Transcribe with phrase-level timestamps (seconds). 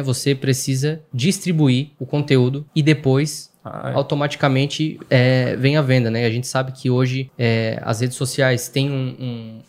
[0.00, 6.24] você precisa distribuir o conteúdo e depois Ah, automaticamente é, vem a venda, né?
[6.26, 9.14] A gente sabe que hoje é, as redes sociais têm um,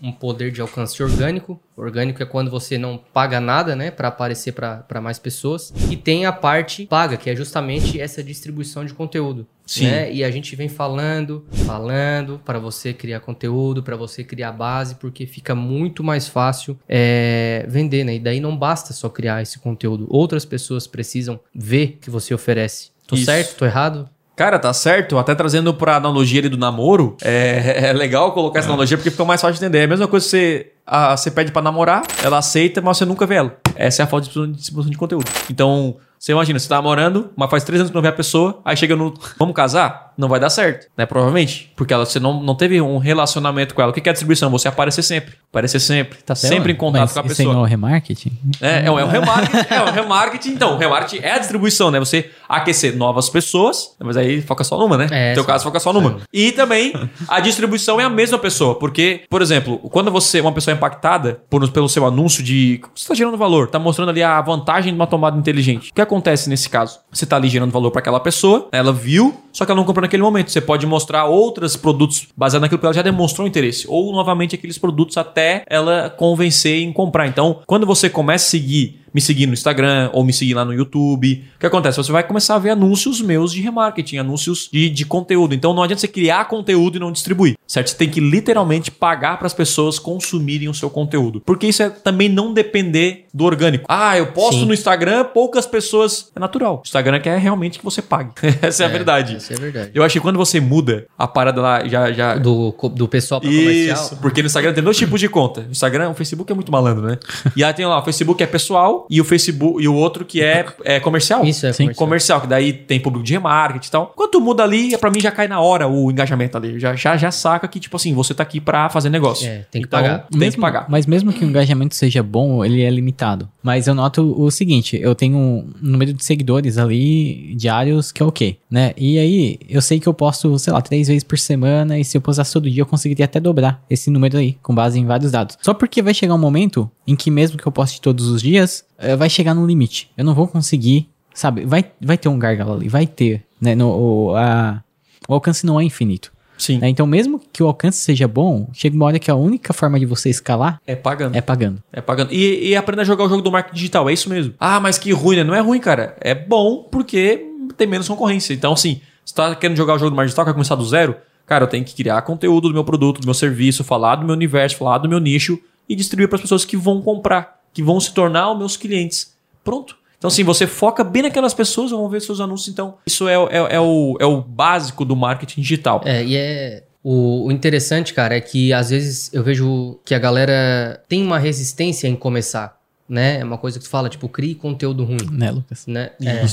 [0.02, 1.60] um- um poder de alcance orgânico.
[1.78, 5.74] Orgânico é quando você não paga nada, né, para aparecer para mais pessoas.
[5.92, 9.46] E tem a parte paga, que é justamente essa distribuição de conteúdo.
[9.66, 9.86] Sim.
[9.86, 10.12] Né?
[10.12, 15.26] E a gente vem falando, falando para você criar conteúdo, para você criar base, porque
[15.26, 18.16] fica muito mais fácil é, vender, né?
[18.16, 20.06] E daí não basta só criar esse conteúdo.
[20.10, 22.93] Outras pessoas precisam ver que você oferece.
[23.08, 23.26] Tô Isso.
[23.26, 23.58] certo?
[23.58, 24.10] Tô errado?
[24.36, 25.18] Cara, tá certo.
[25.18, 29.24] Até trazendo pra analogia ali do namoro, é, é legal colocar essa analogia porque fica
[29.24, 29.80] mais fácil de entender.
[29.80, 33.06] É a mesma coisa que você, a, você pede pra namorar, ela aceita, mas você
[33.06, 33.56] nunca vê ela.
[33.76, 35.30] Essa é a falta de distribuição de conteúdo.
[35.50, 38.62] Então, você imagina, você tá namorando, mas faz três anos que não vê a pessoa,
[38.64, 39.14] aí chega no.
[39.38, 40.14] Vamos casar?
[40.18, 41.06] Não vai dar certo, né?
[41.06, 41.74] Provavelmente.
[41.76, 43.92] Porque ela, você não, não teve um relacionamento com ela.
[43.92, 44.50] O que é a distribuição?
[44.52, 45.34] Você aparecer sempre.
[45.50, 46.20] Aparecer sempre.
[46.20, 47.54] Tá sempre em contato Mas com a Isso pessoa.
[47.54, 48.32] não é o remarketing?
[48.62, 49.74] É, é, um- é um remarketing.
[49.74, 50.50] é um remarketing.
[50.52, 52.00] Então, o remarketing é a distribuição, né?
[52.00, 55.08] Você aquecer novas pessoas, mas aí foca só numa, né?
[55.12, 55.48] É, no teu sim.
[55.48, 56.20] caso, foca só numa.
[56.32, 56.94] E também
[57.28, 58.76] a distribuição é a mesma pessoa.
[58.80, 62.80] Porque, por exemplo, quando você, uma pessoa é impactada por, pelo seu anúncio de.
[62.96, 65.90] Você está gerando valor, tá mostrando ali a vantagem de uma tomada inteligente.
[65.90, 66.13] O que acontece
[66.48, 67.00] nesse caso?
[67.12, 70.02] Você tá ali gerando valor para aquela pessoa, ela viu, só que ela não comprou
[70.02, 70.52] naquele momento.
[70.52, 73.86] Você pode mostrar outros produtos baseados naquilo que ela já demonstrou interesse.
[73.88, 77.28] Ou novamente aqueles produtos até ela convencer em comprar.
[77.28, 80.74] Então, quando você começa a seguir, me seguir no Instagram ou me seguir lá no
[80.74, 81.98] YouTube, o que acontece?
[81.98, 85.54] Você vai começar a ver anúncios meus de remarketing, anúncios de, de conteúdo.
[85.54, 87.90] Então não adianta você criar conteúdo e não distribuir, certo?
[87.90, 91.42] Você tem que literalmente pagar para as pessoas consumirem o seu conteúdo.
[91.46, 93.86] Porque isso é também não depender do orgânico.
[93.88, 94.66] Ah, eu posto Sim.
[94.66, 96.32] no Instagram, poucas pessoas.
[96.36, 96.78] É natural.
[96.78, 98.32] O Instagram quer realmente que você pague.
[98.62, 99.38] Essa é, a verdade.
[99.38, 99.92] Isso é verdade.
[99.94, 102.12] Eu acho que quando você muda a parada lá, já.
[102.12, 102.36] já...
[102.36, 104.20] Do, do pessoal para Isso, comercial.
[104.22, 105.62] porque no Instagram tem dois tipos de conta.
[105.62, 107.18] O Instagram, o Facebook é muito malandro, né?
[107.56, 110.42] E aí tem lá, o Facebook é pessoal e o Facebook e o outro que
[110.42, 111.44] é, é comercial.
[111.46, 111.84] Isso é Sim.
[111.86, 112.14] comercial.
[112.14, 114.14] Comercial, que daí tem público de remarketing e tal.
[114.16, 116.80] Quando tu muda ali, pra mim já cai na hora o engajamento ali.
[116.80, 119.48] Já, já, já saca que, tipo assim, você tá aqui pra fazer negócio.
[119.48, 120.28] É, tem que Então, pagar.
[120.38, 120.86] Tem que pagar.
[120.90, 123.50] Mas mesmo que o engajamento seja bom, ele é limitado.
[123.64, 128.26] Mas eu noto o seguinte, eu tenho um número de seguidores ali diários que é
[128.26, 128.92] ok, né?
[128.98, 132.18] E aí, eu sei que eu posto, sei lá, três vezes por semana e se
[132.18, 135.32] eu postasse todo dia, eu conseguiria até dobrar esse número aí, com base em vários
[135.32, 135.58] dados.
[135.62, 138.84] Só porque vai chegar um momento em que mesmo que eu poste todos os dias,
[138.98, 140.10] eh, vai chegar no limite.
[140.18, 141.66] Eu não vou conseguir, sabe?
[141.66, 143.74] Vai, vai ter um gargalo ali, vai ter, né?
[143.76, 143.88] No,
[144.32, 144.84] o, a-
[145.30, 146.34] o alcance não é infinito.
[146.66, 146.78] Sim.
[146.80, 146.88] né?
[146.90, 150.06] Então, mesmo que o alcance seja bom, chega uma hora que a única forma de
[150.06, 151.36] você escalar É pagando.
[151.36, 151.84] é pagando.
[151.92, 152.32] É pagando.
[152.34, 154.54] E, e aprenda a jogar o jogo do marketing digital, é isso mesmo.
[154.60, 155.44] Ah, mas que ruim, né?
[155.44, 156.16] Não é ruim, cara.
[156.22, 157.46] É bom porque
[157.78, 158.54] tem menos concorrência.
[158.54, 161.16] Então, assim, você tá querendo jogar o jogo do marketing digital, quer começar do zero?
[161.46, 164.34] Cara, eu tenho que criar conteúdo do meu produto, do meu serviço, falar do meu
[164.36, 165.60] universo, falar do meu nicho
[165.90, 169.36] e distribuir para as pessoas que vão comprar, que vão se tornar os meus clientes.
[169.64, 169.98] Pronto.
[170.24, 172.70] Então, assim, você foca bem naquelas pessoas, vão ver seus anúncios.
[172.70, 176.02] Então, isso é, o- é, é o, é o básico do marketing digital.
[176.06, 176.84] É, e é.
[177.04, 181.38] O, o interessante, cara, é que às vezes eu vejo que a galera tem uma
[181.38, 182.80] resistência em começar,
[183.10, 183.42] né?
[183.42, 185.18] É uma coisa que tu fala, tipo, crie conteúdo ruim.
[185.30, 185.86] Né, Lucas?
[185.88, 186.12] Né?
[186.24, 186.46] É,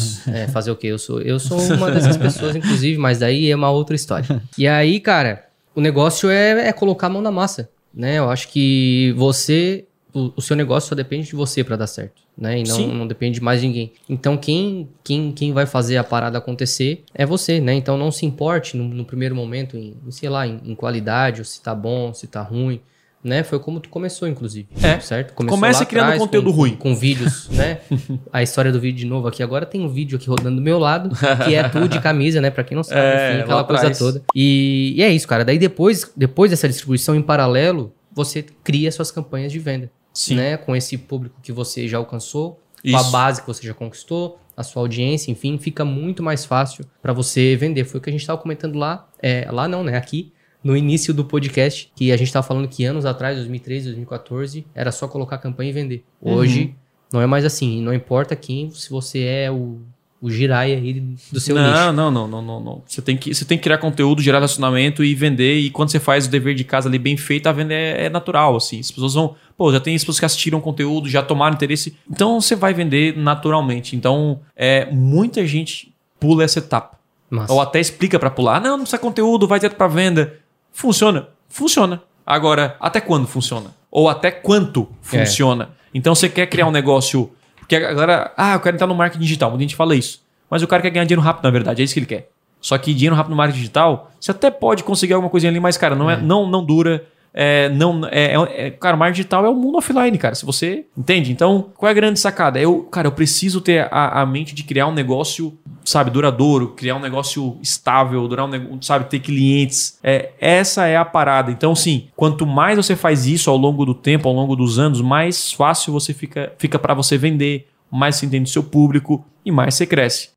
[0.42, 0.88] é, fazer o quê?
[0.88, 4.42] Eu sou, eu sou uma dessas pessoas, inclusive, mas daí é uma outra história.
[4.58, 5.44] E aí, cara,
[5.76, 8.18] o negócio é, é colocar a mão na massa, né?
[8.18, 9.84] Eu acho que você,
[10.14, 12.58] o, o seu negócio só depende de você pra dar certo, né?
[12.60, 12.92] E não, Sim.
[12.92, 13.92] não depende mais de ninguém.
[14.08, 17.74] Então, quem, quem, quem vai fazer a parada acontecer é você, né?
[17.74, 21.44] Então, não se importe no, no primeiro momento em, sei lá, em, em qualidade, ou
[21.44, 22.80] se tá bom, se tá ruim.
[23.22, 23.42] Né?
[23.42, 24.66] Foi como tu começou, inclusive.
[24.82, 24.98] É.
[24.98, 25.34] Certo?
[25.34, 26.74] Comece lá criando atrás conteúdo com- ruim.
[26.74, 27.80] Com vídeos, né?
[28.32, 29.42] a história do vídeo de novo aqui.
[29.42, 31.10] Agora tem um vídeo aqui rodando do meu lado,
[31.44, 32.48] que é tu de camisa, né?
[32.48, 34.22] Pra quem não sabe, É, enfim, aquela coisa toda.
[34.34, 35.44] E, e é isso, cara.
[35.44, 39.90] Daí depois, depois dessa distribuição em paralelo, você cria suas campanhas de venda.
[40.12, 40.36] Sim.
[40.36, 40.56] Né?
[40.56, 43.10] Com esse público que você já alcançou, com a Isso.
[43.10, 47.56] base que você já conquistou, a sua audiência, enfim, fica muito mais fácil pra você
[47.56, 47.84] vender.
[47.84, 49.96] Foi o que a gente tava comentando lá, é, lá não, né?
[49.96, 50.32] Aqui,
[50.62, 54.92] no início do podcast, que a gente tava falando que anos atrás, 2013, 2014, era
[54.92, 56.04] só colocar campanha e vender.
[56.20, 56.74] Hoje,
[57.12, 57.80] não é mais assim.
[57.80, 59.80] Não importa quem, se você é o,
[60.22, 61.00] o giraia aí
[61.32, 61.92] do seu não, nicho.
[61.92, 62.82] não, não, não, não, não.
[62.86, 65.58] Você tem, que, você tem que criar conteúdo, gerar relacionamento e vender.
[65.60, 68.08] E quando você faz o dever de casa ali bem feito, a venda é, é
[68.10, 68.80] natural, assim.
[68.80, 69.34] As pessoas vão...
[69.56, 71.96] Pô, já tem as pessoas que assistiram conteúdo, já tomaram interesse.
[72.10, 73.96] Então, você vai vender naturalmente.
[73.96, 76.98] Então, é, muita gente pula essa etapa.
[77.30, 77.52] Massa.
[77.52, 78.56] Ou até explica pra pular.
[78.56, 80.34] Ah, não, não precisa conteúdo, vai direto pra venda.
[80.72, 81.28] Funciona?
[81.48, 82.02] Funciona.
[82.26, 83.74] Agora, até quando funciona?
[83.90, 85.24] Ou até quanto É.
[85.24, 85.70] funciona?
[85.94, 87.30] Então você quer criar um negócio.
[87.70, 88.32] Porque a galera.
[88.36, 89.50] Ah, eu quero entrar no marketing digital.
[89.50, 90.20] Muita gente fala isso.
[90.50, 91.80] Mas o cara quer ganhar dinheiro rápido, na verdade.
[91.80, 92.28] É isso que ele quer.
[92.60, 95.76] Só que dinheiro rápido no marketing digital, você até pode conseguir alguma coisinha ali, mas,
[95.76, 97.04] cara, não, é, não, não dura.
[97.32, 100.34] É, não, é, é- é- cara, o marketing digital é o mundo offline, cara.
[100.34, 102.58] Se você entende, então qual é a grande sacada?
[102.60, 106.96] Eu, cara, eu preciso ter a, a mente de criar um negócio, sabe, duradouro, criar
[106.96, 109.98] um negócio estável, durar um, nego- sabe, ter clientes.
[110.02, 111.50] É, essa é a parada.
[111.50, 115.00] Então, sim, quanto mais você faz isso ao longo do tempo, ao longo dos anos,
[115.00, 119.50] mais fácil você fica, fica para você vender, mais você entende o seu público e
[119.52, 120.30] mais você cresce.